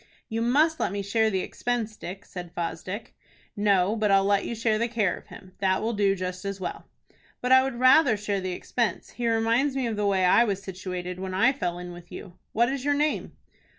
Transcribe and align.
"You 0.29 0.41
must 0.41 0.79
let 0.79 0.91
me 0.91 1.03
share 1.03 1.29
the 1.29 1.41
expense, 1.41 1.95
Dick," 1.95 2.25
said 2.25 2.55
Fosdick. 2.55 3.13
"No, 3.55 3.95
but 3.95 4.09
I'll 4.09 4.25
let 4.25 4.45
you 4.45 4.55
share 4.55 4.79
the 4.79 4.87
care 4.87 5.15
of 5.15 5.27
him. 5.27 5.51
That 5.59 5.79
will 5.83 5.93
do 5.93 6.15
just 6.15 6.43
as 6.43 6.59
well." 6.59 6.87
"But 7.39 7.51
I 7.51 7.61
would 7.61 7.75
rather 7.79 8.17
share 8.17 8.41
the 8.41 8.51
expense. 8.53 9.11
He 9.11 9.29
reminds 9.29 9.75
me 9.75 9.85
of 9.85 9.97
the 9.97 10.07
way 10.07 10.25
I 10.25 10.43
was 10.43 10.59
situated 10.59 11.19
when 11.19 11.35
I 11.35 11.53
fell 11.53 11.77
in 11.77 11.91
with 11.91 12.11
you. 12.11 12.33
What 12.51 12.69
is 12.73 12.83
your 12.83 12.95
name?" 12.95 13.33